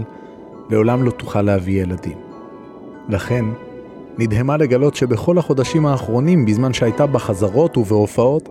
לעולם 0.70 1.04
לא 1.04 1.12
תוכל 1.12 1.42
להביא 1.42 1.82
ילדים. 1.82 2.18
לכן, 3.10 3.46
נדהמה 4.18 4.58
לגלות 4.58 4.96
שבכל 4.96 5.38
החודשים 5.38 5.86
האחרונים, 5.86 6.46
בזמן 6.46 6.74
שהייתה 6.74 7.06
בחזרות 7.06 7.78
ובהופעות, 7.78 8.50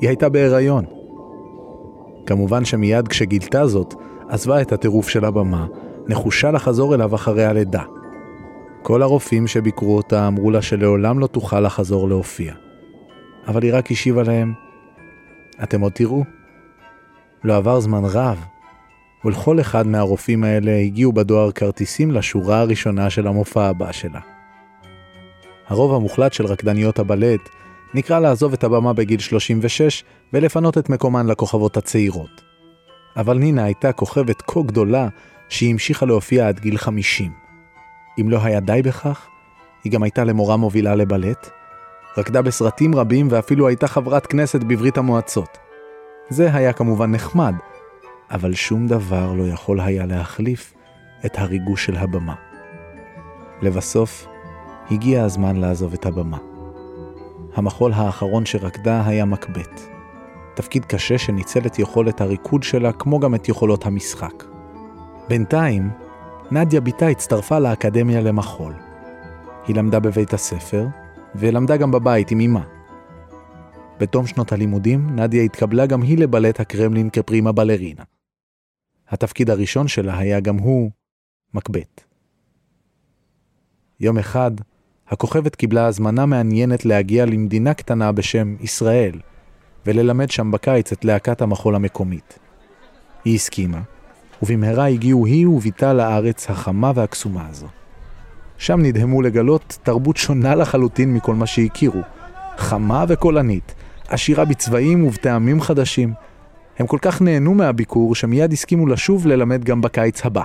היא 0.00 0.08
הייתה 0.08 0.28
בהיריון. 0.28 0.84
כמובן 2.26 2.64
שמיד 2.64 3.08
כשגילתה 3.08 3.66
זאת, 3.66 3.94
עזבה 4.28 4.60
את 4.60 4.72
הטירוף 4.72 5.08
של 5.08 5.24
הבמה, 5.24 5.66
נחושה 6.08 6.50
לחזור 6.50 6.94
אליו 6.94 7.14
אחרי 7.14 7.44
הלידה. 7.44 7.82
כל 8.82 9.02
הרופאים 9.02 9.46
שביקרו 9.46 9.96
אותה 9.96 10.28
אמרו 10.28 10.50
לה 10.50 10.62
שלעולם 10.62 11.18
לא 11.18 11.26
תוכל 11.26 11.60
לחזור 11.60 12.08
להופיע. 12.08 12.67
אבל 13.46 13.62
היא 13.62 13.74
רק 13.74 13.90
השיבה 13.90 14.22
להם, 14.22 14.52
אתם 15.62 15.80
עוד 15.80 15.92
תראו. 15.92 16.24
לא 17.44 17.56
עבר 17.56 17.80
זמן 17.80 18.02
רב, 18.04 18.44
ולכל 19.24 19.60
אחד 19.60 19.86
מהרופאים 19.86 20.44
האלה 20.44 20.76
הגיעו 20.76 21.12
בדואר 21.12 21.52
כרטיסים 21.52 22.10
לשורה 22.10 22.60
הראשונה 22.60 23.10
של 23.10 23.26
המופע 23.26 23.66
הבא 23.66 23.92
שלה. 23.92 24.20
הרוב 25.68 25.94
המוחלט 25.94 26.32
של 26.32 26.46
רקדניות 26.46 26.98
הבלט 26.98 27.48
נקרא 27.94 28.18
לעזוב 28.18 28.52
את 28.52 28.64
הבמה 28.64 28.92
בגיל 28.92 29.20
36 29.20 30.04
ולפנות 30.32 30.78
את 30.78 30.90
מקומן 30.90 31.26
לכוכבות 31.26 31.76
הצעירות. 31.76 32.42
אבל 33.16 33.38
נינה 33.38 33.64
הייתה 33.64 33.92
כוכבת 33.92 34.42
כה 34.42 34.60
גדולה 34.62 35.08
שהיא 35.48 35.70
המשיכה 35.70 36.06
להופיע 36.06 36.48
עד 36.48 36.60
גיל 36.60 36.78
50. 36.78 37.32
אם 38.20 38.30
לא 38.30 38.38
היה 38.42 38.60
די 38.60 38.82
בכך, 38.84 39.26
היא 39.84 39.92
גם 39.92 40.02
הייתה 40.02 40.24
למורה 40.24 40.56
מובילה 40.56 40.94
לבלט, 40.94 41.50
רקדה 42.18 42.42
בסרטים 42.42 42.94
רבים 42.94 43.28
ואפילו 43.30 43.68
הייתה 43.68 43.88
חברת 43.88 44.26
כנסת 44.26 44.64
בברית 44.64 44.98
המועצות. 44.98 45.58
זה 46.28 46.54
היה 46.54 46.72
כמובן 46.72 47.10
נחמד, 47.10 47.54
אבל 48.30 48.54
שום 48.54 48.86
דבר 48.86 49.32
לא 49.32 49.44
יכול 49.44 49.80
היה 49.80 50.06
להחליף 50.06 50.74
את 51.26 51.38
הריגוש 51.38 51.86
של 51.86 51.96
הבמה. 51.96 52.34
לבסוף, 53.62 54.26
הגיע 54.90 55.24
הזמן 55.24 55.56
לעזוב 55.56 55.92
את 55.92 56.06
הבמה. 56.06 56.38
המחול 57.54 57.92
האחרון 57.92 58.46
שרקדה 58.46 59.02
היה 59.06 59.24
מקבט. 59.24 59.80
תפקיד 60.54 60.84
קשה 60.84 61.18
שניצל 61.18 61.66
את 61.66 61.78
יכולת 61.78 62.20
הריקוד 62.20 62.62
שלה 62.62 62.92
כמו 62.92 63.18
גם 63.20 63.34
את 63.34 63.48
יכולות 63.48 63.86
המשחק. 63.86 64.44
בינתיים, 65.28 65.90
נדיה 66.50 66.80
בתה 66.80 67.06
הצטרפה 67.06 67.58
לאקדמיה 67.58 68.20
למחול. 68.20 68.72
היא 69.66 69.76
למדה 69.76 70.00
בבית 70.00 70.32
הספר, 70.32 70.86
ולמדה 71.34 71.76
גם 71.76 71.90
בבית 71.90 72.30
עם 72.30 72.40
אמה. 72.40 72.64
בתום 74.00 74.26
שנות 74.26 74.52
הלימודים, 74.52 75.20
נדיה 75.20 75.42
התקבלה 75.42 75.86
גם 75.86 76.02
היא 76.02 76.18
לבלט 76.18 76.60
הקרמלין 76.60 77.10
כפרימה 77.10 77.52
בלרינה. 77.52 78.02
התפקיד 79.08 79.50
הראשון 79.50 79.88
שלה 79.88 80.18
היה 80.18 80.40
גם 80.40 80.58
הוא 80.58 80.90
מקבט. 81.54 82.04
יום 84.00 84.18
אחד, 84.18 84.50
הכוכבת 85.08 85.56
קיבלה 85.56 85.86
הזמנה 85.86 86.26
מעניינת 86.26 86.84
להגיע 86.84 87.26
למדינה 87.26 87.74
קטנה 87.74 88.12
בשם 88.12 88.56
ישראל, 88.60 89.20
וללמד 89.86 90.30
שם 90.30 90.50
בקיץ 90.50 90.92
את 90.92 91.04
להקת 91.04 91.42
המחול 91.42 91.74
המקומית. 91.74 92.38
היא 93.24 93.34
הסכימה, 93.34 93.80
ובמהרה 94.42 94.86
הגיעו 94.88 95.26
היא 95.26 95.48
וביתה 95.48 95.92
לארץ 95.92 96.50
החמה 96.50 96.92
והקסומה 96.94 97.48
הזו. 97.48 97.66
שם 98.58 98.80
נדהמו 98.82 99.22
לגלות 99.22 99.78
תרבות 99.82 100.16
שונה 100.16 100.54
לחלוטין 100.54 101.14
מכל 101.14 101.34
מה 101.34 101.46
שהכירו. 101.46 102.00
חמה 102.56 103.04
וקולנית, 103.08 103.74
עשירה 104.08 104.44
בצבעים 104.44 105.04
ובטעמים 105.04 105.60
חדשים. 105.60 106.12
הם 106.78 106.86
כל 106.86 106.98
כך 107.02 107.22
נהנו 107.22 107.54
מהביקור 107.54 108.14
שמיד 108.14 108.52
הסכימו 108.52 108.86
לשוב 108.86 109.26
ללמד 109.26 109.64
גם 109.64 109.80
בקיץ 109.80 110.26
הבא. 110.26 110.42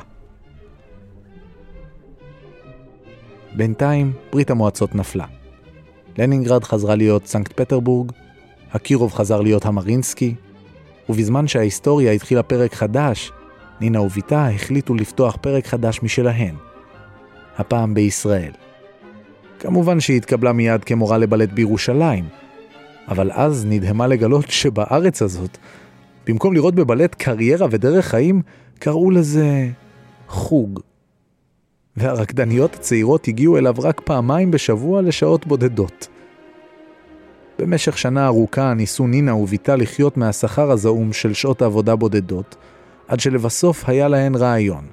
בינתיים 3.55 4.13
ברית 4.31 4.51
המועצות 4.51 4.95
נפלה. 4.95 5.25
לנינגרד 6.17 6.63
חזרה 6.63 6.95
להיות 6.95 7.27
סנקט 7.27 7.53
פטרבורג, 7.53 8.11
הקירוב 8.71 9.13
חזר 9.13 9.41
להיות 9.41 9.65
המרינסקי, 9.65 10.35
ובזמן 11.09 11.47
שההיסטוריה 11.47 12.11
התחילה 12.11 12.43
פרק 12.43 12.73
חדש, 12.73 13.31
נינה 13.81 14.01
וביתה 14.01 14.49
החליטו 14.49 14.95
לפתוח 14.95 15.37
פרק 15.41 15.67
חדש 15.67 15.99
משלהן, 16.03 16.55
הפעם 17.57 17.93
בישראל. 17.93 18.51
כמובן 19.59 19.99
שהיא 19.99 20.17
התקבלה 20.17 20.53
מיד 20.53 20.83
כמורה 20.83 21.17
לבלט 21.17 21.49
בירושלים, 21.49 22.25
אבל 23.07 23.31
אז 23.31 23.65
נדהמה 23.69 24.07
לגלות 24.07 24.49
שבארץ 24.49 25.21
הזאת, 25.21 25.57
במקום 26.27 26.53
לראות 26.53 26.75
בבלט 26.75 27.15
קריירה 27.15 27.67
ודרך 27.71 28.05
חיים, 28.05 28.41
קראו 28.79 29.11
לזה 29.11 29.67
חוג. 30.27 30.79
והרקדניות 31.97 32.75
הצעירות 32.75 33.27
הגיעו 33.27 33.57
אליו 33.57 33.75
רק 33.79 34.01
פעמיים 34.03 34.51
בשבוע 34.51 35.01
לשעות 35.01 35.47
בודדות. 35.47 36.07
במשך 37.59 37.97
שנה 37.97 38.25
ארוכה 38.25 38.73
ניסו 38.73 39.07
נינה 39.07 39.35
וביתה 39.35 39.75
לחיות 39.75 40.17
מהשכר 40.17 40.71
הזעום 40.71 41.13
של 41.13 41.33
שעות 41.33 41.61
עבודה 41.61 41.95
בודדות, 41.95 42.55
עד 43.07 43.19
שלבסוף 43.19 43.89
היה 43.89 44.07
להן 44.07 44.35
רעיון. 44.35 44.85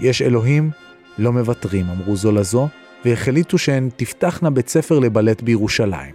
יש 0.00 0.22
אלוהים, 0.22 0.70
לא 1.18 1.32
מוותרים, 1.32 1.86
אמרו 1.90 2.16
זו 2.16 2.32
לזו, 2.32 2.68
והחליטו 3.04 3.58
שהן 3.58 3.88
תפתחנה 3.96 4.50
בית 4.50 4.68
ספר 4.68 4.98
לבלט 4.98 5.42
בירושלים. 5.42 6.14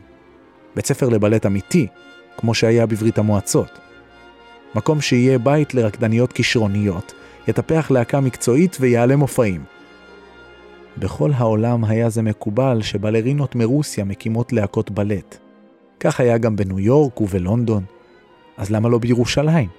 בית 0.75 0.85
ספר 0.85 1.09
לבלט 1.09 1.45
אמיתי, 1.45 1.87
כמו 2.37 2.53
שהיה 2.53 2.85
בברית 2.85 3.17
המועצות. 3.17 3.79
מקום 4.75 5.01
שיהיה 5.01 5.37
בית 5.37 5.73
לרקדניות 5.73 6.33
כישרוניות, 6.33 7.13
יטפח 7.47 7.91
להקה 7.91 8.19
מקצועית 8.19 8.77
ויעלה 8.79 9.15
מופעים. 9.15 9.63
בכל 10.97 11.31
העולם 11.35 11.85
היה 11.85 12.09
זה 12.09 12.21
מקובל 12.21 12.81
שבלרינות 12.81 13.55
מרוסיה 13.55 14.05
מקימות 14.05 14.53
להקות 14.53 14.91
בלט. 14.91 15.37
כך 15.99 16.19
היה 16.19 16.37
גם 16.37 16.55
בניו 16.55 16.79
יורק 16.79 17.21
ובלונדון. 17.21 17.83
אז 18.57 18.71
למה 18.71 18.89
לא 18.89 18.97
בירושלים? 18.97 19.69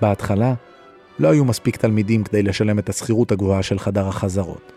בהתחלה 0.00 0.54
לא 1.18 1.28
היו 1.28 1.44
מספיק 1.44 1.76
תלמידים 1.76 2.24
כדי 2.24 2.42
לשלם 2.42 2.78
את 2.78 2.88
השכירות 2.88 3.32
הגבוהה 3.32 3.62
של 3.62 3.78
חדר 3.78 4.08
החזרות. 4.08 4.72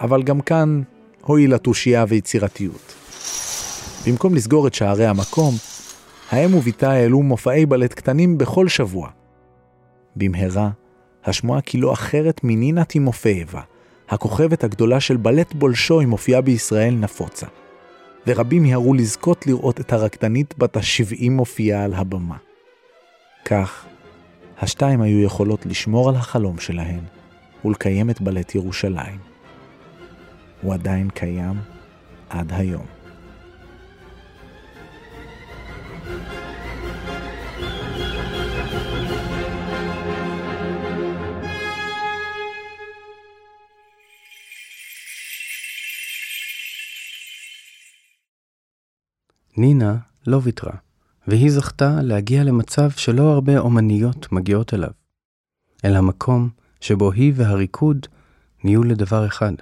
אבל 0.00 0.22
גם 0.22 0.40
כאן 0.40 0.82
הועילה 1.22 1.58
תושייה 1.58 2.04
ויצירתיות. 2.08 2.94
במקום 4.06 4.34
לסגור 4.34 4.66
את 4.66 4.74
שערי 4.74 5.06
המקום, 5.06 5.54
האם 6.30 6.54
וביתה 6.54 6.90
העלו 6.90 7.22
מופעי 7.22 7.66
בלט 7.66 7.94
קטנים 7.94 8.38
בכל 8.38 8.68
שבוע. 8.68 9.08
במהרה, 10.16 10.70
השמועה 11.24 11.60
כי 11.60 11.78
לא 11.78 11.92
אחרת 11.92 12.40
מנינה 12.44 12.84
טימופייבה, 12.84 13.60
הכוכבת 14.08 14.64
הגדולה 14.64 15.00
של 15.00 15.16
בלט 15.16 15.54
בולשוי 15.54 16.06
מופיעה 16.06 16.40
בישראל 16.40 16.94
נפוצה. 16.94 17.46
ורבים 18.26 18.62
מיהרו 18.62 18.94
לזכות 18.94 19.46
לראות 19.46 19.80
את 19.80 19.92
הרקדנית 19.92 20.54
בת 20.58 20.76
ה-70 20.76 21.30
מופיעה 21.30 21.84
על 21.84 21.94
הבמה. 21.94 22.36
כך, 23.44 23.86
השתיים 24.62 25.00
היו 25.00 25.20
יכולות 25.20 25.66
לשמור 25.66 26.08
על 26.08 26.16
החלום 26.16 26.58
שלהן 26.58 27.04
ולקיים 27.64 28.10
את 28.10 28.20
בלט 28.20 28.54
ירושלים. 28.54 29.18
הוא 30.62 30.74
עדיין 30.74 31.10
קיים 31.10 31.56
עד 32.28 32.52
היום. 32.52 32.86
נינה 49.56 49.96
לא 50.26 50.40
ויתרה, 50.42 50.76
והיא 51.30 51.50
זכתה 51.50 52.02
להגיע 52.02 52.44
למצב 52.44 52.90
שלא 52.90 53.22
הרבה 53.22 53.58
אומניות 53.58 54.32
מגיעות 54.32 54.74
אליו, 54.74 54.90
אל 55.84 55.96
המקום 55.96 56.48
שבו 56.80 57.12
היא 57.12 57.32
והריקוד 57.36 58.06
נהיו 58.64 58.84
לדבר 58.84 59.26
אחד. 59.26 59.52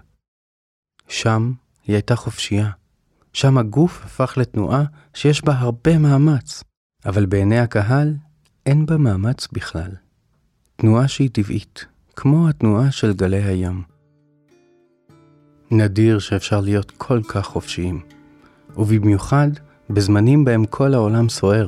שם 1.08 1.52
היא 1.86 1.94
הייתה 1.94 2.16
חופשייה. 2.16 2.70
שם 3.32 3.58
הגוף 3.58 4.04
הפך 4.04 4.38
לתנועה 4.38 4.84
שיש 5.14 5.44
בה 5.44 5.58
הרבה 5.58 5.98
מאמץ, 5.98 6.64
אבל 7.06 7.26
בעיני 7.26 7.58
הקהל 7.58 8.14
אין 8.66 8.86
בה 8.86 8.96
מאמץ 8.96 9.48
בכלל. 9.52 9.90
תנועה 10.76 11.08
שהיא 11.08 11.30
טבעית, 11.32 11.86
כמו 12.16 12.48
התנועה 12.48 12.90
של 12.90 13.12
גלי 13.12 13.42
הים. 13.42 13.82
נדיר 15.70 16.18
שאפשר 16.18 16.60
להיות 16.60 16.90
כל 16.90 17.22
כך 17.22 17.46
חופשיים, 17.46 18.00
ובמיוחד 18.76 19.48
בזמנים 19.90 20.44
בהם 20.44 20.64
כל 20.64 20.94
העולם 20.94 21.28
סוער. 21.28 21.66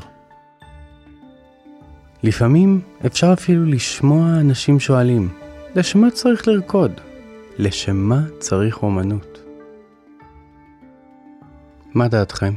לפעמים 2.22 2.80
אפשר 3.06 3.32
אפילו 3.32 3.64
לשמוע 3.64 4.40
אנשים 4.40 4.80
שואלים, 4.80 5.28
לשם 5.74 6.00
מה 6.00 6.10
צריך 6.10 6.48
לרקוד? 6.48 6.92
לשם 7.58 7.96
מה 7.96 8.20
צריך 8.38 8.82
אומנות? 8.82 9.38
מה 11.94 12.08
דעתכם? 12.08 12.54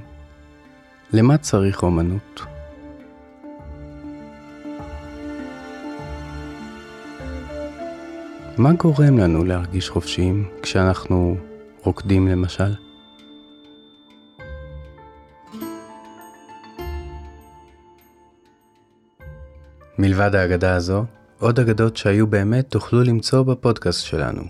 למה 1.14 1.38
צריך 1.38 1.84
אומנות? 1.84 2.42
מה 8.58 8.74
גורם 8.74 9.18
לנו 9.18 9.46
להרגיש 9.46 9.90
חופשיים 9.90 10.50
כשאנחנו 10.62 11.38
רוקדים 11.84 12.28
למשל? 12.28 12.83
מלבד 20.04 20.36
האגדה 20.36 20.76
הזו, 20.76 21.06
עוד 21.40 21.60
אגדות 21.60 21.98
שהיו 21.98 22.28
באמת 22.28 22.70
תוכלו 22.70 23.04
למצוא 23.04 23.44
בפודקאסט 23.44 24.06
שלנו. 24.06 24.42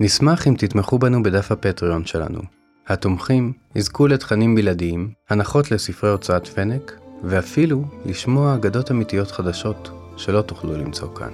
נשמח 0.00 0.48
אם 0.48 0.54
תתמכו 0.58 0.98
בנו 0.98 1.22
בדף 1.22 1.52
הפטריון 1.52 2.06
שלנו. 2.06 2.40
התומכים 2.86 3.52
יזכו 3.74 4.06
לתכנים 4.06 4.54
בלעדיים, 4.54 5.10
הנחות 5.30 5.70
לספרי 5.70 6.10
הוצאת 6.10 6.46
פנק, 6.46 6.92
ואפילו 7.24 7.84
לשמוע 8.04 8.54
אגדות 8.54 8.90
אמיתיות 8.90 9.30
חדשות 9.30 9.90
שלא 10.16 10.42
תוכלו 10.42 10.72
למצוא 10.72 11.08
כאן. 11.14 11.30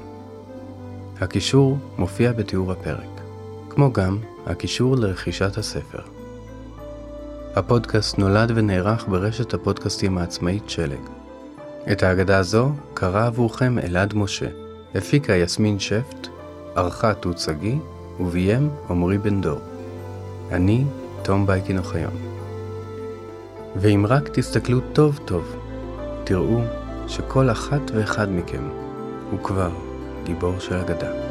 הקישור 1.21 1.79
מופיע 1.99 2.33
בתיאור 2.33 2.73
הפרק, 2.73 3.21
כמו 3.71 3.93
גם 3.93 4.19
הקישור 4.47 4.97
לרכישת 4.97 5.59
הספר. 5.59 6.03
הפודקאסט 7.55 8.19
נולד 8.19 8.53
ונערך 8.55 9.09
ברשת 9.09 9.55
הפודקאסטים 9.55 10.19
העצמאית 10.19 10.71
שלג. 10.71 11.22
את 11.93 12.03
ההגדה 12.03 12.39
הזו 12.39 12.71
קרא 12.95 13.27
עבורכם 13.27 13.79
אלעד 13.79 14.15
משה, 14.15 14.47
הפיקה 14.95 15.33
יסמין 15.33 15.79
שפט, 15.79 16.29
ערכה 16.75 17.15
תות 17.15 17.39
שגיא 17.39 17.77
וביים 18.21 18.71
עמרי 18.91 19.19
בן 19.19 19.41
דור. 19.41 19.61
אני 20.51 20.85
תום 21.23 21.47
בייקין 21.47 21.79
אוחיון. 21.79 22.17
ואם 23.77 24.07
רק 24.09 24.29
תסתכלו 24.33 24.81
טוב 24.93 25.21
טוב, 25.25 25.57
תראו 26.25 26.61
שכל 27.09 27.51
אחת 27.51 27.91
ואחד 27.95 28.31
מכם 28.31 28.69
הוא 29.31 29.41
כבר 29.43 29.71
גיבור 30.25 30.59
של 30.59 30.75
אגדה. 30.75 31.22